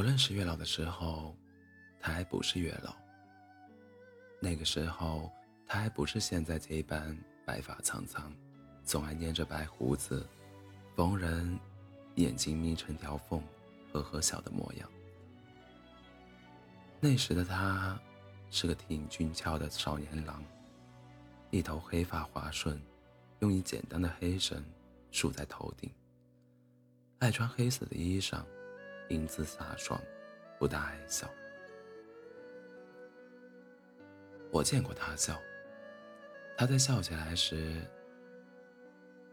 [0.00, 1.36] 我认识月老的时候，
[2.00, 2.96] 他还不是月老。
[4.40, 5.30] 那个时候，
[5.66, 7.14] 他还不是现在这般
[7.44, 8.32] 白发苍苍，
[8.82, 10.26] 总爱粘着白胡子，
[10.96, 11.60] 逢人
[12.14, 13.42] 眼睛眯成条缝，
[13.92, 14.90] 呵呵笑的模样。
[16.98, 18.00] 那时的他，
[18.50, 20.42] 是个挺俊俏的少年郎，
[21.50, 22.80] 一头黑发滑顺，
[23.40, 24.64] 用一简单的黑绳
[25.10, 25.90] 束在头顶，
[27.18, 28.42] 爱穿黑色的衣裳，
[29.10, 30.00] 英姿飒爽，
[30.58, 31.28] 不大爱笑。
[34.50, 35.38] 我见过他笑，
[36.56, 37.82] 他在笑起来时，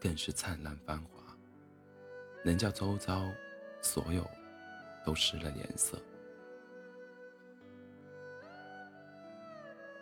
[0.00, 1.36] 更是灿烂繁华，
[2.44, 3.30] 能叫周遭
[3.82, 4.24] 所有
[5.04, 5.98] 都失了颜色。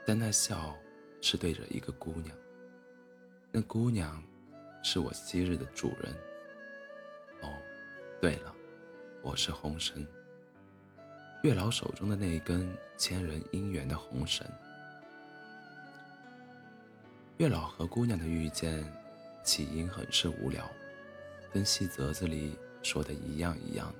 [0.07, 0.77] 但那笑
[1.21, 2.37] 是对着一个姑娘，
[3.51, 4.23] 那姑娘
[4.83, 6.13] 是我昔日的主人。
[7.43, 7.49] 哦，
[8.21, 8.55] 对了，
[9.25, 10.05] 我是红绳，
[11.45, 14.45] 月老手中的那一根牵人姻缘的红绳。
[17.37, 18.85] 月老和姑娘的遇见，
[19.45, 20.69] 起因很是无聊，
[21.53, 23.99] 跟戏折子里说的一样一样的。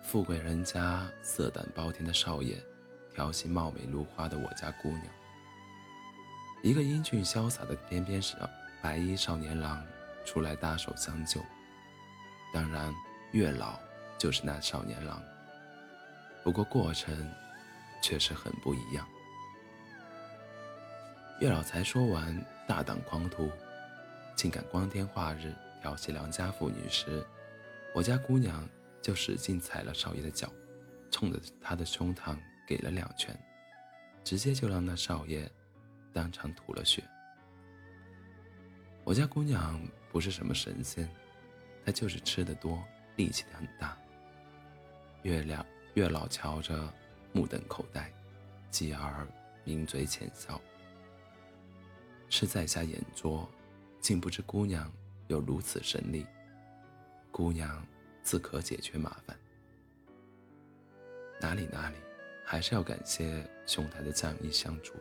[0.00, 2.56] 富贵人家色胆包天的少爷，
[3.12, 5.06] 调戏貌美如花的我家姑娘。
[6.62, 8.48] 一个英俊潇洒的翩翩少
[8.80, 9.84] 白衣少年郎
[10.24, 11.40] 出来搭手相救。
[12.52, 12.94] 当然，
[13.32, 13.76] 月老
[14.24, 15.22] 就是那少年郎。
[16.42, 17.14] 不过过程，
[18.02, 19.06] 却是很不一样。
[21.40, 23.50] 月老才说完大胆狂徒，
[24.34, 27.22] 竟敢光天化日调戏良家妇女时，
[27.94, 28.66] 我家姑娘
[29.02, 30.50] 就使劲踩了少爷的脚，
[31.10, 32.34] 冲着他的胸膛
[32.66, 33.38] 给了两拳，
[34.24, 35.46] 直接就让那少爷
[36.14, 37.04] 当场吐了血。
[39.04, 41.06] 我家姑娘不是什么神仙，
[41.84, 42.82] 她就是吃的多，
[43.16, 43.94] 力气很大。
[45.24, 45.64] 月亮
[45.94, 46.92] 月老瞧着
[47.32, 48.12] 目瞪口呆，
[48.70, 49.26] 继而
[49.64, 50.60] 抿嘴浅笑。
[52.28, 53.48] 是在下眼拙，
[54.00, 54.92] 竟不知姑娘
[55.28, 56.26] 有如此神力。
[57.30, 57.82] 姑娘
[58.22, 59.34] 自可解决麻烦。
[61.40, 61.96] 哪里哪里，
[62.44, 64.92] 还是要感谢兄台的仗义相助。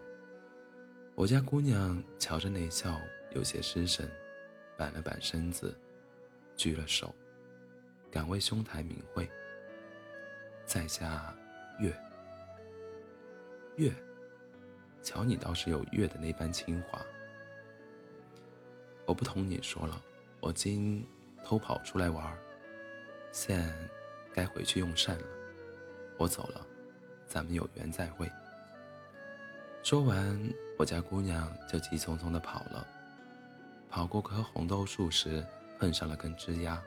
[1.16, 2.98] 我家姑娘瞧着那笑，
[3.36, 4.10] 有些失神，
[4.78, 5.78] 板了板身子，
[6.56, 7.14] 举了手，
[8.10, 9.30] 敢为兄台明慧。
[10.66, 11.36] 在下
[11.80, 11.96] 月
[13.76, 13.94] 月，
[15.02, 17.00] 瞧你倒是有月的那般清华。
[19.06, 20.02] 我不同你说了，
[20.40, 21.06] 我今
[21.44, 22.36] 偷跑出来玩，
[23.32, 23.72] 现
[24.34, 25.26] 该回去用膳了。
[26.18, 26.66] 我走了，
[27.28, 28.32] 咱们有缘再会。
[29.84, 32.88] 说完，我家姑娘就急匆匆地跑了。
[33.90, 35.46] 跑过棵红豆树时，
[35.78, 36.82] 碰上了根枝丫，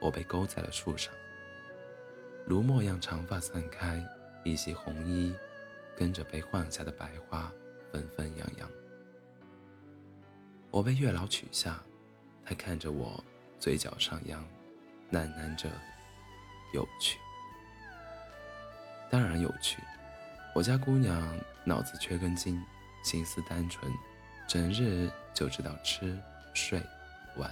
[0.00, 1.12] 我被勾在了树上。
[2.48, 4.02] 如墨样长发散开，
[4.42, 5.34] 一袭红衣
[5.94, 7.52] 跟着被换下的白花
[7.92, 8.66] 纷纷扬扬。
[10.70, 11.78] 我被月老取下，
[12.46, 13.22] 他看着我，
[13.60, 14.42] 嘴角上扬，
[15.12, 15.68] 喃喃着
[16.72, 17.18] ：“有趣。”
[19.12, 19.82] 当然有趣。
[20.54, 22.64] 我家姑娘脑子缺根筋，
[23.02, 23.92] 心思单纯，
[24.48, 26.18] 整日就知道吃、
[26.54, 26.82] 睡、
[27.36, 27.50] 玩，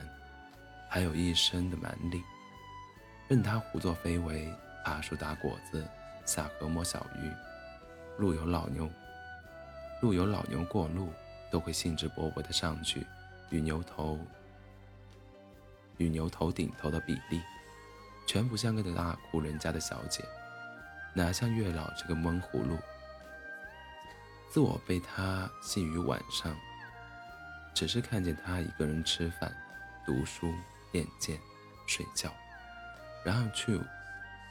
[0.89, 2.23] 还有一身的蛮力。
[3.28, 4.51] 任她胡作非为，
[4.86, 5.84] 爬树打果子，
[6.24, 7.28] 下河摸小鱼，
[8.19, 8.88] 路有老牛，
[10.00, 11.12] 路有老牛过路。
[11.48, 13.06] 都会兴致勃勃地上去，
[13.50, 14.19] 与牛头
[15.97, 17.41] 与牛头顶头的比例，
[18.26, 20.24] 全不像个大户人家的小姐，
[21.14, 22.76] 哪像月老这个闷葫芦。
[24.50, 26.54] 自我被他戏于晚上，
[27.72, 29.56] 只是看见他一个人吃饭、
[30.04, 30.53] 读书、
[30.91, 31.38] 练剑、
[31.86, 32.30] 睡觉，
[33.24, 33.80] 然后去，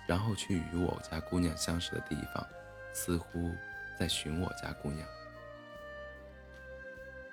[0.08, 2.46] 然后去与我家姑娘相识的地方，
[2.94, 3.52] 似乎
[3.98, 5.08] 在寻我家姑娘。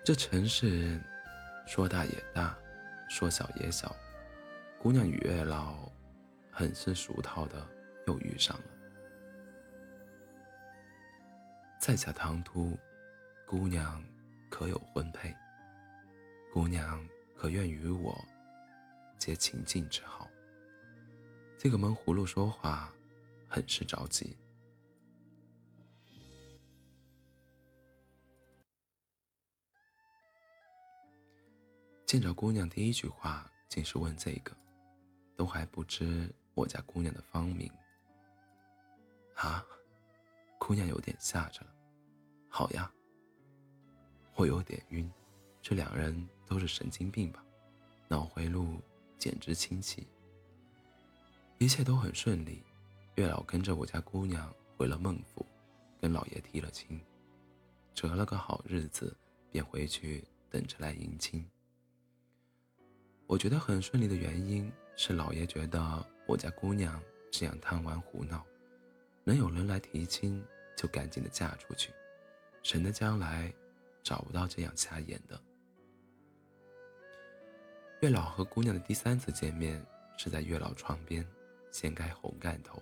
[0.05, 1.01] 这城市，
[1.67, 2.57] 说大也大，
[3.09, 3.95] 说小也小。
[4.79, 5.89] 姑娘与月老
[6.51, 7.65] 很是熟套的
[8.07, 8.65] 又遇上了。
[11.79, 12.77] 在下唐突，
[13.47, 14.03] 姑娘
[14.51, 15.33] 可有婚配？
[16.53, 17.07] 姑娘
[17.37, 18.17] 可愿与我
[19.19, 20.29] 结秦晋之好？
[21.63, 22.93] 这个闷葫芦说话
[23.49, 24.37] 很是着急。
[32.05, 34.53] 见着姑娘，第一句话竟是问这个，
[35.37, 37.71] 都还不知我家姑娘的芳名。
[39.37, 39.65] 啊，
[40.59, 41.73] 姑娘有点吓着了。
[42.49, 42.93] 好呀，
[44.35, 45.09] 我有点晕，
[45.61, 47.41] 这两人都是神经病吧？
[48.09, 48.83] 脑回路
[49.17, 50.05] 简直清奇。
[51.63, 52.61] 一切都很顺利，
[53.15, 55.47] 月老跟着我家姑娘回了孟府，
[56.01, 57.01] 跟老爷提了亲，
[57.95, 59.17] 择了个好日子，
[59.49, 61.49] 便回去等着来迎亲。
[63.29, 67.01] 我觉得很顺利的原因是，老爷觉得我家姑娘
[67.31, 68.45] 这样贪玩胡闹，
[69.23, 70.45] 能有人来提亲，
[70.77, 71.93] 就赶紧的嫁出去，
[72.65, 73.55] 省得将来
[74.03, 75.41] 找不到这样瞎眼的。
[78.01, 79.81] 月老和姑娘的第三次见面
[80.19, 81.25] 是在月老床边
[81.73, 82.81] 掀开红盖头，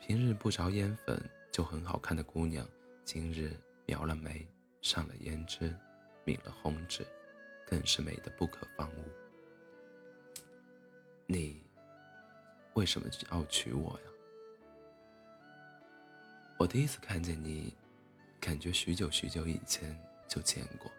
[0.00, 1.22] 平日不着烟粉
[1.52, 2.66] 就很好看的姑娘，
[3.04, 3.54] 今日
[3.84, 4.48] 描了眉，
[4.80, 5.72] 上了胭脂，
[6.24, 7.06] 抿了红指，
[7.66, 9.04] 更是美得不可方物。
[11.26, 11.62] 你
[12.72, 14.06] 为什么要娶我呀？
[16.58, 17.74] 我第一次看见你，
[18.40, 19.94] 感觉许久许久以前
[20.26, 20.90] 就见过，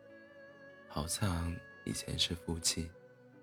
[0.88, 1.52] 好像
[1.84, 2.92] 以前是夫妻，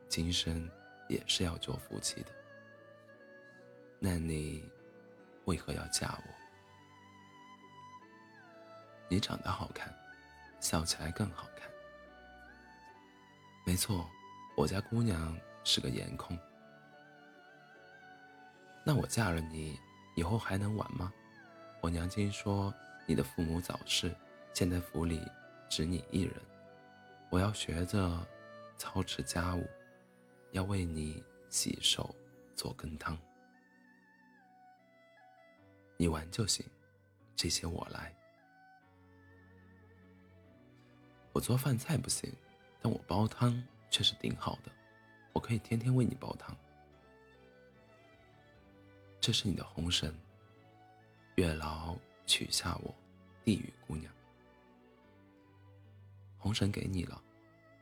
[0.08, 0.70] 今生
[1.08, 2.41] 也是要做夫妻的。
[4.04, 4.68] 那你
[5.44, 6.24] 为何要嫁我？
[9.08, 9.94] 你长得好看，
[10.58, 11.70] 笑起来更好看。
[13.64, 14.10] 没错，
[14.56, 16.36] 我家姑娘是个颜控。
[18.84, 19.78] 那我嫁了你，
[20.16, 21.12] 以后还能玩吗？
[21.80, 22.74] 我娘亲说
[23.06, 24.12] 你的父母早逝，
[24.52, 25.22] 现在府里
[25.68, 26.34] 只你一人，
[27.30, 28.26] 我要学着
[28.76, 29.64] 操持家务，
[30.50, 32.12] 要为你洗手
[32.56, 33.16] 做羹汤。
[36.02, 36.66] 你玩就行，
[37.36, 38.12] 这些我来。
[41.32, 42.28] 我做饭菜不行，
[42.80, 44.72] 但我煲汤却是顶好的，
[45.32, 46.56] 我可以天天为你煲汤。
[49.20, 50.12] 这是你的红绳，
[51.36, 51.96] 月老
[52.26, 52.92] 取下我，
[53.44, 54.12] 递与姑娘。
[56.36, 57.22] 红绳给你了，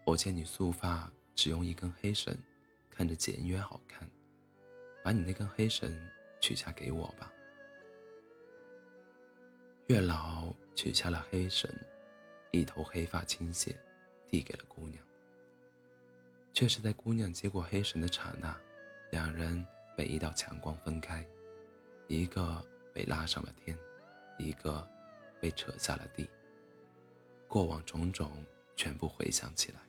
[0.05, 2.37] 我见你素发只用一根黑绳，
[2.91, 4.07] 看着简约好看，
[5.03, 5.91] 把你那根黑绳
[6.39, 7.33] 取下给我吧。
[9.91, 11.69] 月老取下了黑绳，
[12.53, 13.75] 一头黑发倾泻，
[14.29, 15.05] 递给了姑娘。
[16.53, 18.57] 却是在姑娘接过黑绳的刹那，
[19.11, 19.67] 两人。
[19.97, 21.27] 被一道强光分开，
[22.07, 22.65] 一个
[22.95, 23.77] 被拉上了天，
[24.39, 24.89] 一个
[25.41, 26.31] 被扯下了地。
[27.47, 28.31] 过往种种
[28.77, 29.81] 全部回想起来。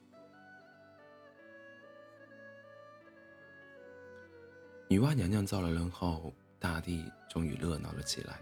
[4.89, 8.41] 女娲娘娘造了人后，大地终于热闹了起来。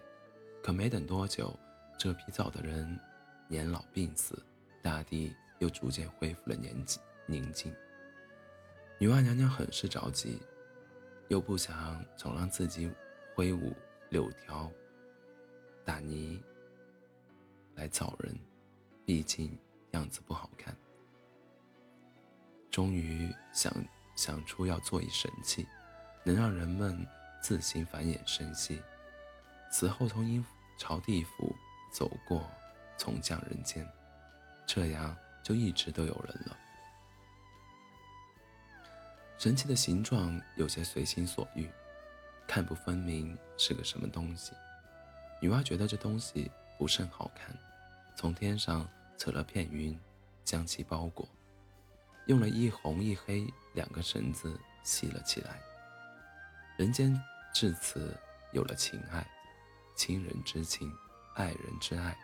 [0.61, 1.57] 可没等多久，
[1.97, 2.99] 这批造的人
[3.47, 4.41] 年老病死，
[4.81, 7.73] 大地又逐渐恢复了宁静宁静。
[8.97, 10.41] 女娲娘娘很是着急。
[11.29, 12.91] 又不想总让自己
[13.35, 13.71] 挥舞
[14.09, 14.67] 柳条
[15.85, 16.41] 打泥
[17.75, 18.35] 来造人，
[19.05, 19.55] 毕竟
[19.91, 20.75] 样子不好看。
[22.71, 23.71] 终于想
[24.15, 25.67] 想出要做一神器，
[26.23, 27.05] 能让人们
[27.43, 28.81] 自行繁衍生息，
[29.71, 30.43] 此后从阴
[30.77, 31.55] 朝地府
[31.91, 32.49] 走过，
[32.97, 33.87] 从降人间，
[34.65, 36.57] 这样就一直都有人了。
[39.37, 41.69] 神器的形状有些随心所欲，
[42.47, 44.51] 看不分明是个什么东西。
[45.41, 47.55] 女娲觉得这东西不甚好看，
[48.15, 48.85] 从天上
[49.17, 49.97] 扯了片云，
[50.43, 51.25] 将其包裹，
[52.25, 55.57] 用了一红一黑两个绳子系了起来。
[56.75, 57.17] 人间
[57.53, 58.17] 至此
[58.51, 59.25] 有了情爱，
[59.99, 60.89] 亲人之情，
[61.35, 62.17] 爱人之爱，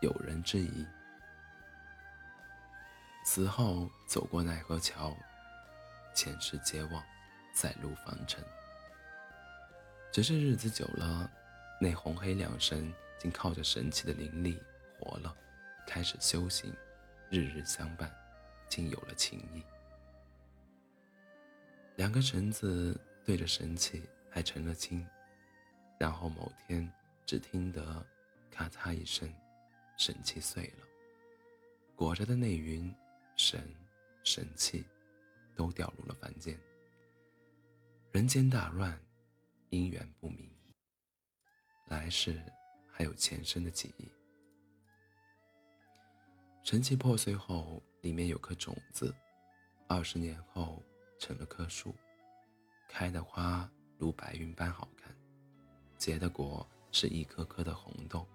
[0.00, 0.86] 友人之谊。
[3.22, 5.14] 死后走过奈何桥。
[6.14, 7.04] 前世皆忘，
[7.52, 8.42] 再入凡尘。
[10.10, 11.30] 只是日子久了，
[11.78, 14.58] 那红黑两神竟靠着神器的灵力
[14.98, 15.36] 活了，
[15.86, 16.74] 开始修行，
[17.30, 18.10] 日日相伴，
[18.70, 19.62] 竟有了情谊。
[21.96, 25.06] 两个绳子对着神器还成了亲，
[25.98, 26.90] 然后某天
[27.28, 28.02] 只听得
[28.50, 29.30] 咔嚓一声，
[29.98, 30.86] 神器碎了，
[31.94, 32.90] 裹着的那云
[33.36, 33.62] 神
[34.24, 34.82] 神器。
[35.54, 36.56] 都掉入了凡间，
[38.12, 38.96] 人间大乱，
[39.70, 40.48] 姻缘不明，
[41.88, 42.40] 来世
[42.88, 44.08] 还有前生的记忆。
[46.62, 49.12] 神器破碎后，里面有颗种子，
[49.88, 50.80] 二十年后
[51.18, 51.92] 成了棵树，
[52.88, 53.68] 开的花
[53.98, 55.12] 如白云般好看，
[55.96, 58.26] 结的果是一颗颗的红豆。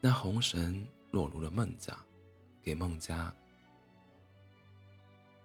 [0.00, 1.96] 那红绳落入了孟家，
[2.62, 3.34] 给孟家。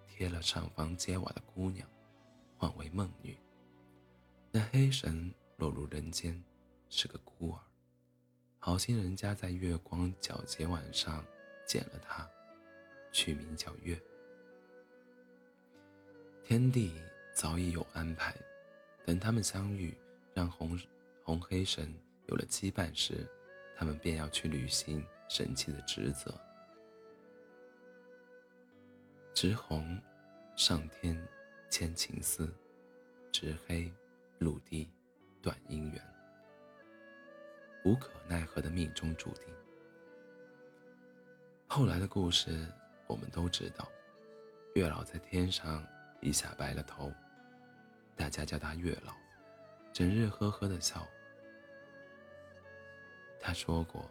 [0.07, 1.89] 贴了上房揭瓦的姑娘，
[2.57, 3.35] 唤为孟女。
[4.51, 6.41] 那黑绳落入人间，
[6.87, 7.59] 是个孤儿。
[8.59, 11.25] 好心人家在月光皎洁晚上
[11.65, 12.29] 捡了它，
[13.11, 13.99] 取名叫月。
[16.43, 16.93] 天地
[17.33, 18.35] 早已有安排，
[19.05, 19.97] 等他们相遇，
[20.33, 20.77] 让红
[21.23, 21.93] 红黑神
[22.27, 23.25] 有了羁绊时，
[23.77, 26.37] 他们便要去履行神器的职责。
[29.33, 29.97] 直红，
[30.55, 31.17] 上天
[31.69, 32.45] 牵情丝；
[33.31, 33.91] 直黑，
[34.39, 34.91] 陆地
[35.41, 36.01] 断姻缘。
[37.85, 39.45] 无可奈何的命中注定。
[41.67, 42.67] 后来的故事
[43.07, 43.89] 我们都知道，
[44.75, 45.85] 月老在天上
[46.21, 47.11] 一下白了头，
[48.15, 49.13] 大家叫他月老，
[49.93, 51.07] 整日呵呵的笑。
[53.39, 54.09] 他说过，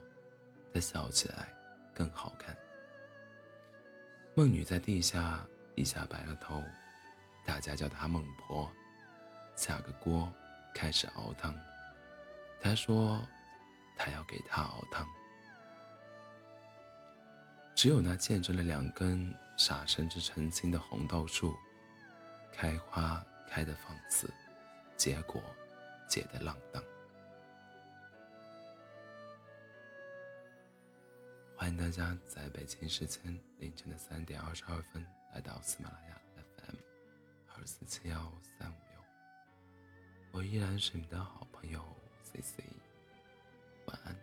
[0.73, 1.49] 他笑起来
[1.93, 2.57] 更好看。
[4.35, 6.62] 孟女在地下一下白了头，
[7.45, 8.71] 大家叫她孟婆，
[9.57, 10.33] 下个锅
[10.73, 11.55] 开始熬汤。
[12.61, 13.21] 他说，
[13.97, 15.07] 他要给她熬汤。
[17.75, 21.57] 只有那见证了两根傻生之成亲的红豆树，
[22.53, 24.33] 开花开得放肆，
[24.97, 25.43] 结果
[26.12, 26.85] 写的浪荡。
[31.57, 33.23] 欢迎大家在北京时间
[33.59, 35.02] 凌晨的三点二十二分
[35.33, 36.76] 来到喜马拉雅 FM
[37.57, 39.02] 二四七幺三五六，
[40.33, 41.83] 我依然是你的好朋友
[42.23, 42.62] C C，
[43.87, 44.14] 晚安。